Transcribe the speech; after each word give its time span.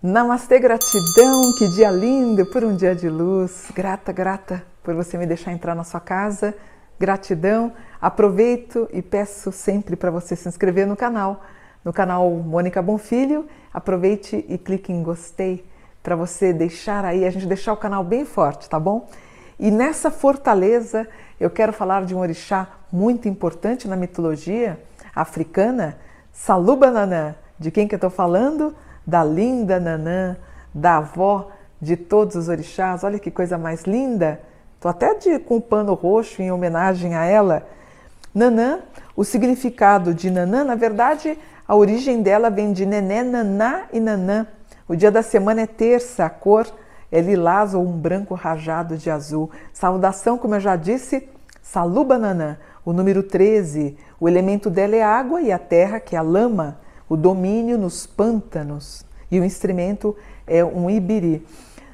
Namastê, 0.00 0.58
gratidão, 0.58 1.52
que 1.58 1.68
dia 1.68 1.90
lindo 1.90 2.46
por 2.46 2.64
um 2.64 2.74
dia 2.74 2.94
de 2.94 3.10
luz. 3.10 3.70
Grata, 3.74 4.10
grata 4.10 4.64
por 4.82 4.94
você 4.94 5.18
me 5.18 5.26
deixar 5.26 5.52
entrar 5.52 5.74
na 5.74 5.84
sua 5.84 6.00
casa. 6.00 6.54
Gratidão. 6.98 7.72
Aproveito 8.00 8.88
e 8.90 9.02
peço 9.02 9.52
sempre 9.52 9.96
para 9.96 10.10
você 10.10 10.34
se 10.34 10.48
inscrever 10.48 10.86
no 10.86 10.96
canal, 10.96 11.44
no 11.84 11.92
canal 11.92 12.30
Mônica 12.30 12.80
Bonfilho. 12.80 13.46
Aproveite 13.70 14.46
e 14.48 14.56
clique 14.56 14.90
em 14.90 15.02
gostei 15.02 15.68
para 16.02 16.16
você 16.16 16.52
deixar 16.52 17.04
aí, 17.04 17.24
a 17.24 17.30
gente 17.30 17.46
deixar 17.46 17.72
o 17.72 17.76
canal 17.76 18.02
bem 18.02 18.24
forte, 18.24 18.68
tá 18.68 18.78
bom? 18.78 19.08
E 19.58 19.70
nessa 19.70 20.10
fortaleza 20.10 21.06
eu 21.38 21.50
quero 21.50 21.72
falar 21.72 22.04
de 22.04 22.14
um 22.14 22.18
orixá 22.18 22.68
muito 22.90 23.28
importante 23.28 23.86
na 23.86 23.96
mitologia 23.96 24.78
africana, 25.14 25.98
Salubananã. 26.32 27.34
De 27.58 27.70
quem 27.70 27.88
que 27.88 27.94
eu 27.94 27.98
estou 27.98 28.10
falando? 28.10 28.74
da 29.08 29.24
linda 29.24 29.80
Nanã, 29.80 30.36
da 30.74 30.98
avó 30.98 31.50
de 31.80 31.96
todos 31.96 32.36
os 32.36 32.50
orixás. 32.50 33.02
Olha 33.02 33.18
que 33.18 33.30
coisa 33.30 33.56
mais 33.56 33.84
linda! 33.84 34.38
Estou 34.74 34.90
até 34.90 35.14
de, 35.14 35.38
com 35.38 35.56
o 35.56 35.60
pano 35.62 35.94
roxo 35.94 36.42
em 36.42 36.52
homenagem 36.52 37.14
a 37.14 37.24
ela. 37.24 37.66
Nanã, 38.34 38.80
o 39.16 39.24
significado 39.24 40.12
de 40.12 40.30
Nanã, 40.30 40.62
na 40.62 40.74
verdade, 40.74 41.38
a 41.66 41.74
origem 41.74 42.20
dela 42.20 42.50
vem 42.50 42.70
de 42.70 42.84
Nené, 42.84 43.24
Naná 43.24 43.86
e 43.94 43.98
Nanã. 43.98 44.46
O 44.88 44.96
dia 44.96 45.10
da 45.10 45.22
semana 45.22 45.60
é 45.60 45.66
terça, 45.66 46.24
a 46.24 46.30
cor 46.30 46.66
é 47.12 47.20
lilás 47.20 47.74
ou 47.74 47.86
um 47.86 47.92
branco 47.92 48.34
rajado 48.34 48.96
de 48.96 49.10
azul. 49.10 49.50
Saudação, 49.72 50.38
como 50.38 50.54
eu 50.54 50.60
já 50.60 50.76
disse, 50.76 51.28
Saluba 51.62 52.16
Nanã, 52.16 52.56
o 52.84 52.92
número 52.92 53.22
13. 53.22 53.96
O 54.18 54.28
elemento 54.28 54.70
dela 54.70 54.96
é 54.96 55.02
água 55.02 55.42
e 55.42 55.52
a 55.52 55.58
terra, 55.58 56.00
que 56.00 56.16
é 56.16 56.18
a 56.18 56.22
lama 56.22 56.78
o 57.08 57.16
domínio 57.16 57.78
nos 57.78 58.06
pântanos 58.06 59.04
e 59.30 59.40
o 59.40 59.44
instrumento 59.44 60.16
é 60.46 60.64
um 60.64 60.90
ibiri. 60.90 61.44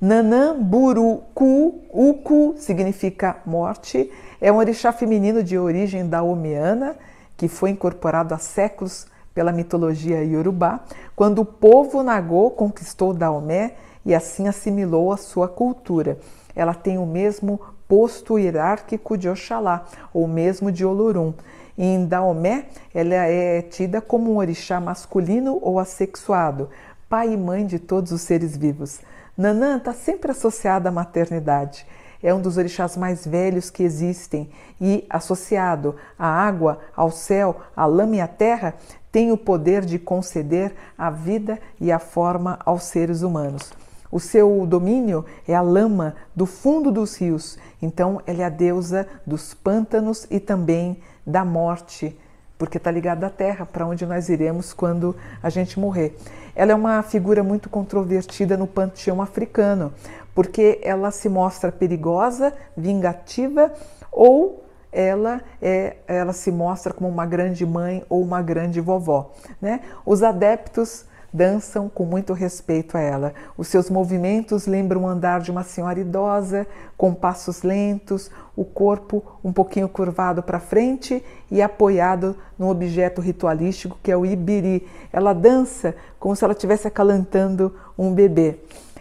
Nanamburuku, 0.00 1.82
uku 1.90 2.54
significa 2.58 3.36
morte, 3.46 4.10
é 4.40 4.52
um 4.52 4.56
orixá 4.56 4.92
feminino 4.92 5.42
de 5.42 5.56
origem 5.56 6.06
daomeana 6.06 6.96
que 7.36 7.48
foi 7.48 7.70
incorporado 7.70 8.34
há 8.34 8.38
séculos 8.38 9.06
pela 9.36 9.52
mitologia 9.52 10.24
iorubá, 10.24 10.80
quando 11.14 11.40
o 11.40 11.44
povo 11.44 12.02
Nagô 12.02 12.48
conquistou 12.48 13.12
Daomé 13.12 13.74
e 14.02 14.14
assim 14.14 14.48
assimilou 14.48 15.12
a 15.12 15.18
sua 15.18 15.46
cultura. 15.46 16.18
Ela 16.54 16.72
tem 16.72 16.96
o 16.96 17.04
mesmo 17.04 17.60
posto 17.86 18.38
hierárquico 18.38 19.18
de 19.18 19.28
Oxalá, 19.28 19.84
ou 20.14 20.26
mesmo 20.26 20.72
de 20.72 20.86
Olorum. 20.86 21.34
Em 21.76 22.06
Daomé, 22.06 22.68
ela 22.94 23.14
é 23.14 23.60
tida 23.60 24.00
como 24.00 24.32
um 24.32 24.38
orixá 24.38 24.80
masculino 24.80 25.58
ou 25.60 25.78
assexuado, 25.78 26.70
pai 27.06 27.34
e 27.34 27.36
mãe 27.36 27.66
de 27.66 27.78
todos 27.78 28.12
os 28.12 28.22
seres 28.22 28.56
vivos. 28.56 29.00
Nanã 29.36 29.76
está 29.76 29.92
sempre 29.92 30.30
associada 30.30 30.88
à 30.88 30.92
maternidade. 30.92 31.86
É 32.22 32.32
um 32.32 32.40
dos 32.40 32.56
orixás 32.56 32.96
mais 32.96 33.26
velhos 33.26 33.68
que 33.68 33.82
existem 33.82 34.48
e, 34.80 35.04
associado 35.10 35.94
à 36.18 36.26
água, 36.26 36.78
ao 36.96 37.10
céu, 37.10 37.60
à 37.76 37.84
lama 37.84 38.16
e 38.16 38.20
à 38.20 38.26
terra, 38.26 38.74
tem 39.16 39.32
o 39.32 39.38
poder 39.38 39.82
de 39.86 39.98
conceder 39.98 40.74
a 40.98 41.08
vida 41.08 41.58
e 41.80 41.90
a 41.90 41.98
forma 41.98 42.58
aos 42.66 42.82
seres 42.82 43.22
humanos. 43.22 43.72
O 44.12 44.20
seu 44.20 44.66
domínio 44.66 45.24
é 45.48 45.54
a 45.54 45.62
lama 45.62 46.14
do 46.34 46.44
fundo 46.44 46.92
dos 46.92 47.16
rios, 47.16 47.58
então 47.80 48.20
ela 48.26 48.42
é 48.42 48.44
a 48.44 48.50
deusa 48.50 49.08
dos 49.26 49.54
pântanos 49.54 50.26
e 50.30 50.38
também 50.38 50.98
da 51.26 51.46
morte, 51.46 52.14
porque 52.58 52.76
está 52.76 52.90
ligada 52.90 53.28
à 53.28 53.30
terra, 53.30 53.64
para 53.64 53.86
onde 53.86 54.04
nós 54.04 54.28
iremos 54.28 54.74
quando 54.74 55.16
a 55.42 55.48
gente 55.48 55.80
morrer. 55.80 56.14
Ela 56.54 56.72
é 56.72 56.74
uma 56.74 57.02
figura 57.02 57.42
muito 57.42 57.70
controvertida 57.70 58.54
no 58.54 58.66
panteão 58.66 59.22
africano, 59.22 59.94
porque 60.34 60.78
ela 60.82 61.10
se 61.10 61.30
mostra 61.30 61.72
perigosa, 61.72 62.52
vingativa 62.76 63.72
ou 64.12 64.65
ela 64.96 65.42
é, 65.60 65.96
ela 66.08 66.32
se 66.32 66.50
mostra 66.50 66.90
como 66.90 67.06
uma 67.06 67.26
grande 67.26 67.66
mãe 67.66 68.02
ou 68.08 68.22
uma 68.22 68.40
grande 68.40 68.80
vovó, 68.80 69.30
né? 69.60 69.82
Os 70.06 70.22
adeptos 70.22 71.04
dançam 71.30 71.86
com 71.86 72.06
muito 72.06 72.32
respeito 72.32 72.96
a 72.96 73.00
ela. 73.00 73.34
Os 73.58 73.68
seus 73.68 73.90
movimentos 73.90 74.66
lembram 74.66 75.02
o 75.02 75.06
andar 75.06 75.42
de 75.42 75.50
uma 75.50 75.62
senhora 75.62 76.00
idosa, 76.00 76.66
com 76.96 77.12
passos 77.12 77.62
lentos, 77.62 78.30
o 78.56 78.64
corpo 78.64 79.22
um 79.44 79.52
pouquinho 79.52 79.86
curvado 79.86 80.42
para 80.42 80.58
frente 80.58 81.22
e 81.50 81.60
apoiado 81.60 82.34
num 82.58 82.70
objeto 82.70 83.20
ritualístico 83.20 83.98
que 84.02 84.10
é 84.10 84.16
o 84.16 84.24
ibiri. 84.24 84.88
Ela 85.12 85.34
dança 85.34 85.94
como 86.18 86.34
se 86.34 86.42
ela 86.42 86.54
estivesse 86.54 86.88
acalentando 86.88 87.74
um 87.98 88.14
bebê. 88.14 88.60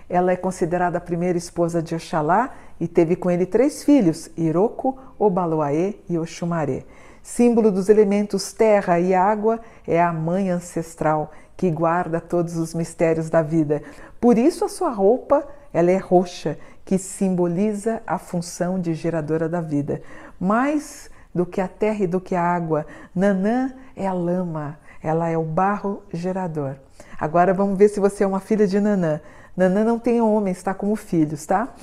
Ela 0.09 0.34
é 0.34 0.35
considerada 0.35 0.97
a 0.97 1.01
primeira 1.01 1.38
esposa 1.38 1.81
de 1.81 1.95
Oxalá 1.95 2.53
e 2.79 2.87
teve 2.87 3.15
com 3.15 3.31
ele 3.31 3.45
três 3.45 3.83
filhos, 3.83 4.29
Iroko, 4.37 4.97
Obaloaê 5.17 5.95
e 6.09 6.17
Oxumaré. 6.17 6.83
Símbolo 7.23 7.71
dos 7.71 7.89
elementos 7.89 8.53
terra 8.53 8.99
e 8.99 9.13
água, 9.13 9.59
é 9.87 10.01
a 10.01 10.13
mãe 10.13 10.49
ancestral 10.49 11.31
que 11.57 11.71
guarda 11.71 12.19
todos 12.19 12.57
os 12.57 12.73
mistérios 12.73 13.29
da 13.29 13.41
vida. 13.41 13.81
Por 14.19 14.37
isso 14.37 14.65
a 14.65 14.69
sua 14.69 14.89
roupa, 14.89 15.47
ela 15.73 15.91
é 15.91 15.97
roxa, 15.97 16.57
que 16.83 16.97
simboliza 16.97 18.01
a 18.05 18.19
função 18.19 18.79
de 18.79 18.93
geradora 18.93 19.49
da 19.49 19.59
vida. 19.59 20.01
Mais 20.39 21.09
do 21.33 21.45
que 21.45 21.59
a 21.59 21.67
terra 21.67 22.03
e 22.03 22.07
do 22.07 22.21
que 22.21 22.35
a 22.35 22.41
água, 22.41 22.85
Nanã 23.13 23.73
é 23.95 24.05
a 24.05 24.13
lama, 24.13 24.77
ela 25.01 25.27
é 25.29 25.37
o 25.37 25.43
barro 25.43 26.03
gerador. 26.13 26.75
Agora 27.19 27.53
vamos 27.53 27.77
ver 27.77 27.89
se 27.89 27.99
você 27.99 28.23
é 28.23 28.27
uma 28.27 28.39
filha 28.39 28.67
de 28.67 28.79
Nanã. 28.79 29.19
Nanã 29.55 29.83
não 29.83 29.97
tem 29.97 30.21
homens, 30.21 30.57
está 30.57 30.73
como 30.73 30.95
filhos, 30.95 31.45
tá? 31.45 31.73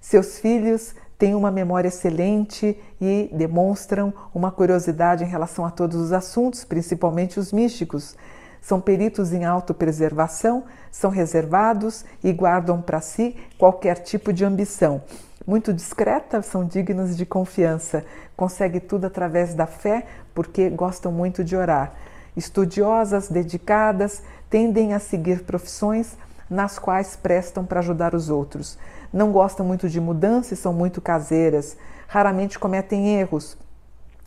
Seus 0.00 0.38
filhos 0.38 0.94
têm 1.18 1.34
uma 1.34 1.50
memória 1.50 1.88
excelente 1.88 2.80
e 2.98 3.28
demonstram 3.32 4.12
uma 4.34 4.50
curiosidade 4.50 5.22
em 5.22 5.26
relação 5.26 5.66
a 5.66 5.70
todos 5.70 5.96
os 5.96 6.12
assuntos, 6.12 6.64
principalmente 6.64 7.38
os 7.38 7.52
místicos. 7.52 8.16
São 8.62 8.80
peritos 8.80 9.32
em 9.32 9.44
autopreservação, 9.44 10.64
são 10.90 11.10
reservados 11.10 12.04
e 12.24 12.32
guardam 12.32 12.80
para 12.80 13.00
si 13.00 13.36
qualquer 13.58 13.96
tipo 13.96 14.32
de 14.32 14.44
ambição. 14.44 15.02
Muito 15.46 15.72
discretas, 15.72 16.46
são 16.46 16.64
dignas 16.64 17.16
de 17.16 17.26
confiança, 17.26 18.04
conseguem 18.36 18.80
tudo 18.80 19.06
através 19.06 19.54
da 19.54 19.66
fé 19.66 20.06
porque 20.34 20.70
gostam 20.70 21.12
muito 21.12 21.44
de 21.44 21.56
orar. 21.56 21.92
Estudiosas, 22.36 23.28
dedicadas, 23.28 24.22
tendem 24.48 24.94
a 24.94 24.98
seguir 24.98 25.42
profissões 25.42 26.16
nas 26.50 26.78
quais 26.78 27.14
prestam 27.14 27.64
para 27.64 27.78
ajudar 27.78 28.14
os 28.14 28.28
outros. 28.28 28.76
Não 29.12 29.30
gostam 29.30 29.64
muito 29.64 29.88
de 29.88 30.00
mudança 30.00 30.52
e 30.52 30.56
são 30.56 30.72
muito 30.72 31.00
caseiras. 31.00 31.76
Raramente 32.08 32.58
cometem 32.58 33.14
erros. 33.20 33.56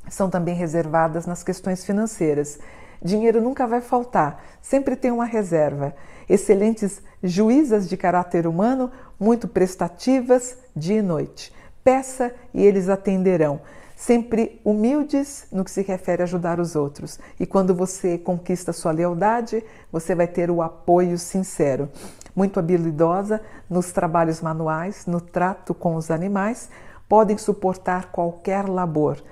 São 0.10 0.30
também 0.30 0.56
reservadas 0.56 1.26
nas 1.26 1.44
questões 1.44 1.86
financeiras 1.86 2.60
Dinheiro 3.04 3.42
nunca 3.42 3.68
vai 3.68 3.82
faltar, 3.82 4.42
sempre 4.62 4.96
tem 4.96 5.12
uma 5.12 5.26
reserva. 5.26 5.94
Excelentes 6.30 7.02
juízas 7.22 7.90
de 7.90 7.98
caráter 7.98 8.48
humano, 8.48 8.90
muito 9.20 9.46
prestativas 9.46 10.58
dia 10.74 11.00
e 11.00 11.02
noite. 11.02 11.54
Peça 11.84 12.34
e 12.54 12.64
eles 12.64 12.88
atenderão. 12.88 13.60
Sempre 14.06 14.60
humildes 14.66 15.48
no 15.50 15.64
que 15.64 15.72
se 15.72 15.82
refere 15.82 16.22
a 16.22 16.26
ajudar 16.26 16.60
os 16.60 16.76
outros. 16.76 17.18
E 17.40 17.46
quando 17.46 17.74
você 17.74 18.18
conquista 18.18 18.74
sua 18.74 18.92
lealdade, 18.92 19.64
você 19.90 20.14
vai 20.14 20.28
ter 20.28 20.52
o 20.52 20.62
apoio 20.62 21.18
sincero. 21.18 21.90
Muito 22.36 22.60
habilidosa 22.60 23.40
nos 23.70 23.94
trabalhos 23.94 24.42
manuais, 24.42 25.06
no 25.06 25.22
trato 25.22 25.74
com 25.74 25.96
os 25.96 26.12
animais, 26.12 26.70
podem 27.08 27.38
suportar 27.38 28.12
qualquer 28.12 28.68
labor. 28.68 29.24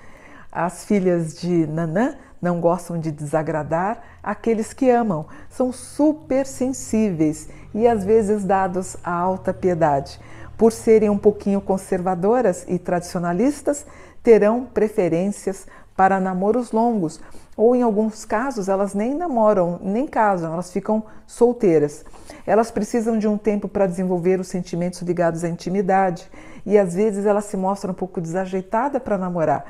As 0.49 0.85
filhas 0.85 1.33
de 1.33 1.67
Nanã 1.67 2.15
não 2.41 2.61
gostam 2.61 2.97
de 2.97 3.11
desagradar 3.11 4.01
aqueles 4.23 4.71
que 4.71 4.89
amam, 4.89 5.25
são 5.49 5.73
super 5.73 6.45
sensíveis 6.45 7.49
e 7.73 7.85
às 7.85 8.05
vezes 8.05 8.45
dados 8.45 8.95
à 9.03 9.11
alta 9.11 9.53
piedade. 9.53 10.17
Por 10.61 10.71
serem 10.71 11.09
um 11.09 11.17
pouquinho 11.17 11.59
conservadoras 11.59 12.65
e 12.67 12.77
tradicionalistas, 12.77 13.83
terão 14.21 14.63
preferências 14.63 15.65
para 15.97 16.19
namoros 16.19 16.71
longos, 16.71 17.19
ou 17.57 17.75
em 17.75 17.81
alguns 17.81 18.25
casos 18.25 18.69
elas 18.69 18.93
nem 18.93 19.15
namoram, 19.15 19.79
nem 19.81 20.05
casam, 20.05 20.53
elas 20.53 20.71
ficam 20.71 21.03
solteiras. 21.25 22.05
Elas 22.45 22.69
precisam 22.69 23.17
de 23.17 23.27
um 23.27 23.39
tempo 23.39 23.67
para 23.67 23.87
desenvolver 23.87 24.39
os 24.39 24.49
sentimentos 24.49 25.01
ligados 25.01 25.43
à 25.43 25.49
intimidade 25.49 26.29
e 26.63 26.77
às 26.77 26.93
vezes 26.93 27.25
elas 27.25 27.45
se 27.45 27.57
mostram 27.57 27.93
um 27.93 27.95
pouco 27.95 28.21
desajeitada 28.21 28.99
para 28.99 29.17
namorar. 29.17 29.65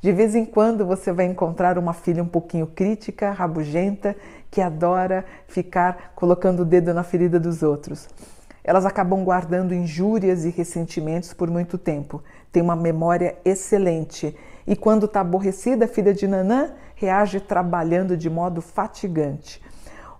De 0.00 0.12
vez 0.12 0.36
em 0.36 0.44
quando 0.44 0.86
você 0.86 1.10
vai 1.10 1.26
encontrar 1.26 1.76
uma 1.76 1.92
filha 1.92 2.22
um 2.22 2.28
pouquinho 2.28 2.68
crítica, 2.68 3.32
rabugenta, 3.32 4.14
que 4.48 4.60
adora 4.60 5.24
ficar 5.48 6.12
colocando 6.14 6.60
o 6.60 6.64
dedo 6.64 6.94
na 6.94 7.02
ferida 7.02 7.40
dos 7.40 7.64
outros. 7.64 8.08
Elas 8.66 8.84
acabam 8.84 9.22
guardando 9.22 9.72
injúrias 9.72 10.44
e 10.44 10.50
ressentimentos 10.50 11.32
por 11.32 11.48
muito 11.48 11.78
tempo. 11.78 12.20
Tem 12.50 12.60
uma 12.60 12.74
memória 12.74 13.36
excelente. 13.44 14.34
E 14.66 14.74
quando 14.74 15.06
está 15.06 15.20
aborrecida, 15.20 15.84
a 15.84 15.88
filha 15.88 16.12
de 16.12 16.26
Nanã 16.26 16.72
reage 16.96 17.38
trabalhando 17.38 18.16
de 18.16 18.28
modo 18.28 18.60
fatigante. 18.60 19.62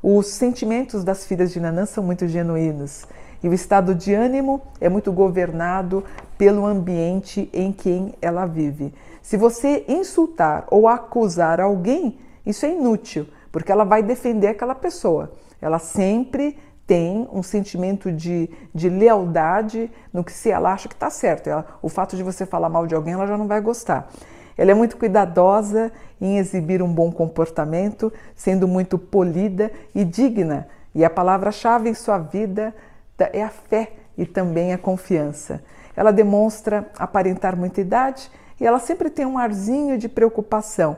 Os 0.00 0.28
sentimentos 0.28 1.02
das 1.02 1.26
filhas 1.26 1.52
de 1.52 1.58
Nanã 1.58 1.84
são 1.86 2.04
muito 2.04 2.28
genuínos 2.28 3.04
e 3.42 3.48
o 3.48 3.52
estado 3.52 3.96
de 3.96 4.14
ânimo 4.14 4.62
é 4.80 4.88
muito 4.88 5.10
governado 5.12 6.04
pelo 6.38 6.64
ambiente 6.64 7.50
em 7.52 7.72
que 7.72 8.14
ela 8.22 8.46
vive. 8.46 8.94
Se 9.20 9.36
você 9.36 9.84
insultar 9.88 10.66
ou 10.70 10.86
acusar 10.86 11.60
alguém, 11.60 12.16
isso 12.44 12.64
é 12.64 12.72
inútil, 12.72 13.26
porque 13.50 13.72
ela 13.72 13.82
vai 13.82 14.04
defender 14.04 14.46
aquela 14.46 14.74
pessoa. 14.74 15.32
Ela 15.60 15.80
sempre 15.80 16.56
tem 16.86 17.28
um 17.32 17.42
sentimento 17.42 18.12
de, 18.12 18.48
de 18.74 18.88
lealdade 18.88 19.90
no 20.12 20.22
que 20.22 20.32
se 20.32 20.50
ela 20.50 20.72
acha 20.72 20.88
que 20.88 20.94
está 20.94 21.10
certo. 21.10 21.48
Ela, 21.48 21.66
o 21.82 21.88
fato 21.88 22.16
de 22.16 22.22
você 22.22 22.46
falar 22.46 22.68
mal 22.68 22.86
de 22.86 22.94
alguém, 22.94 23.14
ela 23.14 23.26
já 23.26 23.36
não 23.36 23.48
vai 23.48 23.60
gostar. 23.60 24.08
Ela 24.56 24.70
é 24.70 24.74
muito 24.74 24.96
cuidadosa 24.96 25.92
em 26.20 26.38
exibir 26.38 26.82
um 26.82 26.92
bom 26.92 27.10
comportamento, 27.10 28.12
sendo 28.34 28.66
muito 28.66 28.98
polida 28.98 29.70
e 29.94 30.04
digna. 30.04 30.68
E 30.94 31.04
a 31.04 31.10
palavra-chave 31.10 31.90
em 31.90 31.94
sua 31.94 32.18
vida 32.18 32.74
é 33.18 33.42
a 33.42 33.50
fé 33.50 33.92
e 34.16 34.24
também 34.24 34.72
a 34.72 34.78
confiança. 34.78 35.62
Ela 35.94 36.12
demonstra 36.12 36.90
aparentar 36.98 37.56
muita 37.56 37.80
idade 37.80 38.30
e 38.60 38.66
ela 38.66 38.78
sempre 38.78 39.10
tem 39.10 39.26
um 39.26 39.38
arzinho 39.38 39.98
de 39.98 40.08
preocupação. 40.08 40.96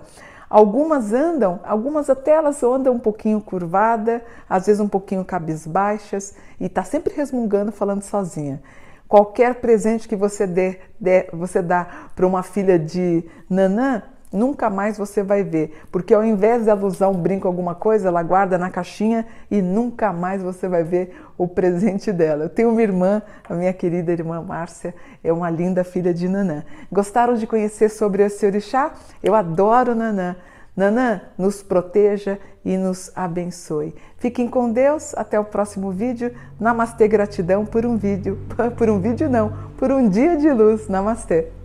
Algumas 0.49 1.13
andam, 1.13 1.61
algumas 1.65 2.09
até 2.09 2.33
elas 2.33 2.63
andam 2.63 2.95
um 2.95 2.99
pouquinho 2.99 3.41
curvada, 3.41 4.25
às 4.49 4.67
vezes 4.67 4.81
um 4.81 4.89
pouquinho 4.89 5.25
cabisbaixas 5.25 6.35
e 6.59 6.67
está 6.67 6.83
sempre 6.83 7.13
resmungando, 7.15 7.71
falando 7.71 8.03
sozinha. 8.03 8.63
Qualquer 9.07 9.57
presente 9.57 10.09
que 10.09 10.17
você 10.17 10.47
dê, 10.47 10.81
dê 10.99 11.29
você 11.33 11.61
dá 11.61 12.09
para 12.17 12.27
uma 12.27 12.43
filha 12.43 12.79
de 12.79 13.25
Nanã, 13.49 14.03
nunca 14.33 14.71
mais 14.71 14.99
você 14.99 15.23
vai 15.23 15.43
ver, 15.43 15.83
porque 15.91 16.15
ao 16.15 16.25
invés 16.25 16.65
dela 16.65 16.85
usar 16.85 17.09
um 17.09 17.21
brinco 17.21 17.47
alguma 17.47 17.75
coisa, 17.75 18.09
ela 18.09 18.23
guarda 18.23 18.59
na 18.59 18.71
caixinha 18.71 19.27
e 19.51 19.63
nunca 19.63 20.13
mais 20.13 20.43
você 20.43 20.69
vai 20.69 20.85
ver 20.85 21.15
o 21.37 21.47
presente 21.47 22.13
dela. 22.13 22.45
Eu 22.45 22.49
tenho 22.49 22.71
uma 22.71 22.83
irmã, 22.83 23.23
a 23.49 23.55
minha 23.55 23.73
querida 23.73 24.13
irmã 24.13 24.43
Márcia, 24.43 24.95
é 25.23 25.33
uma 25.33 25.51
linda 25.51 25.85
filha 25.85 26.13
de 26.13 26.29
Nanã. 26.29 26.65
Gostaram 26.91 27.35
de 27.35 27.47
conhecer 27.47 27.89
sobre 27.89 28.23
esse 28.23 28.45
orixá? 28.45 28.93
Eu 29.23 29.35
adoro 29.35 29.95
Nanã. 29.95 30.37
Nanã, 30.77 31.21
nos 31.37 31.61
proteja 31.61 32.39
e 32.65 32.77
nos 32.77 33.11
abençoe. 33.17 33.95
Fiquem 34.17 34.47
com 34.47 34.71
Deus, 34.71 35.13
até 35.17 35.39
o 35.39 35.45
próximo 35.45 35.91
vídeo. 35.91 36.33
Namastê, 36.61 37.09
gratidão 37.09 37.67
por 37.67 37.85
um 37.85 37.97
vídeo, 37.97 38.39
por 38.79 38.89
um 38.89 39.01
vídeo 39.01 39.29
não, 39.29 39.53
por 39.77 39.91
um 39.91 40.09
dia 40.09 40.37
de 40.37 40.49
luz. 40.53 40.87
Namastê. 40.87 41.58